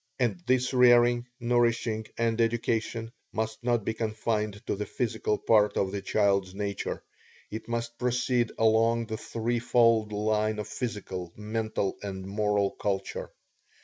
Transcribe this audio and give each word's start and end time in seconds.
And 0.17 0.39
this 0.47 0.73
rearing, 0.73 1.27
nourishing, 1.39 2.07
and 2.17 2.41
education 2.41 3.11
must 3.31 3.63
not 3.63 3.85
be 3.85 3.93
confined 3.93 4.59
to 4.65 4.75
the 4.75 4.87
physical 4.87 5.37
part 5.37 5.77
of 5.77 5.91
the 5.91 6.01
child's 6.01 6.55
nature 6.55 7.03
it 7.51 7.67
must 7.67 7.99
proceed 7.99 8.51
along 8.57 9.05
the 9.05 9.17
three 9.17 9.59
fold 9.59 10.11
line 10.11 10.57
of 10.57 10.67
physical, 10.67 11.31
mental, 11.35 11.99
and 12.01 12.25
moral 12.25 12.71
culture. 12.71 13.29